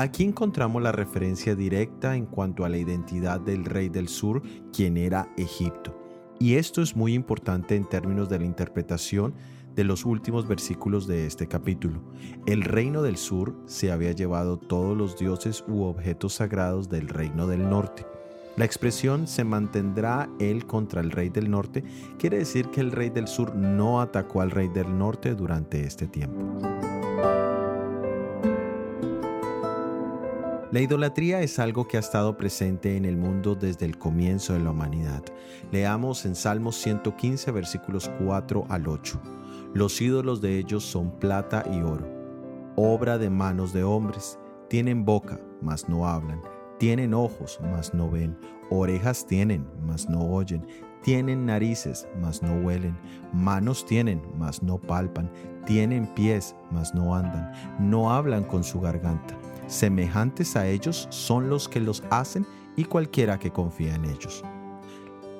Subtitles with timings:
[0.00, 4.40] Aquí encontramos la referencia directa en cuanto a la identidad del rey del sur,
[4.72, 5.94] quien era Egipto.
[6.38, 9.34] Y esto es muy importante en términos de la interpretación
[9.74, 12.02] de los últimos versículos de este capítulo.
[12.46, 17.46] El reino del sur se había llevado todos los dioses u objetos sagrados del reino
[17.46, 18.06] del norte.
[18.56, 21.84] La expresión se mantendrá él contra el rey del norte
[22.18, 26.06] quiere decir que el rey del sur no atacó al rey del norte durante este
[26.06, 26.58] tiempo.
[30.72, 34.60] La idolatría es algo que ha estado presente en el mundo desde el comienzo de
[34.60, 35.24] la humanidad.
[35.72, 39.20] Leamos en Salmos 115 versículos 4 al 8.
[39.74, 42.06] Los ídolos de ellos son plata y oro,
[42.76, 44.38] obra de manos de hombres.
[44.68, 46.40] Tienen boca, mas no hablan.
[46.78, 48.38] Tienen ojos, mas no ven.
[48.70, 50.64] Orejas tienen, mas no oyen.
[51.02, 52.96] Tienen narices, mas no huelen.
[53.32, 55.28] Manos tienen, mas no palpan.
[55.66, 57.50] Tienen pies, mas no andan.
[57.80, 59.36] No hablan con su garganta.
[59.70, 64.42] Semejantes a ellos son los que los hacen y cualquiera que confía en ellos.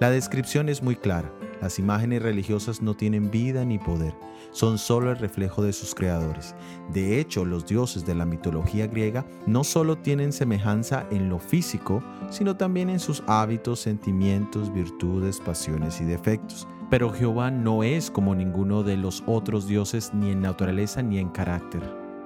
[0.00, 1.32] La descripción es muy clara.
[1.62, 4.14] Las imágenes religiosas no tienen vida ni poder,
[4.50, 6.54] son solo el reflejo de sus creadores.
[6.92, 12.02] De hecho, los dioses de la mitología griega no solo tienen semejanza en lo físico,
[12.28, 16.68] sino también en sus hábitos, sentimientos, virtudes, pasiones y defectos.
[16.90, 21.30] Pero Jehová no es como ninguno de los otros dioses ni en naturaleza ni en
[21.30, 21.82] carácter.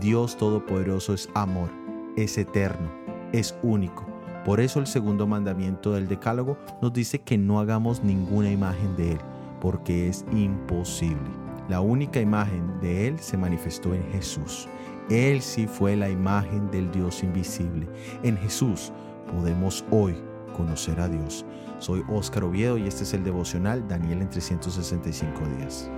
[0.00, 1.70] Dios Todopoderoso es amor,
[2.16, 2.90] es eterno,
[3.32, 8.50] es único por eso el segundo mandamiento del Decálogo nos dice que no hagamos ninguna
[8.50, 9.18] imagen de Él,
[9.58, 11.30] porque es imposible.
[11.70, 14.68] La única imagen de Él se manifestó en Jesús.
[15.08, 17.88] Él sí fue la imagen del Dios invisible.
[18.22, 18.92] En Jesús
[19.32, 20.14] podemos hoy
[20.54, 21.46] conocer a Dios.
[21.78, 25.90] Soy Óscar Oviedo y este es el devocional Daniel en 365 días.